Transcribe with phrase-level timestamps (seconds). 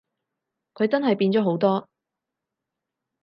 [0.73, 1.87] 佢真係變咗好多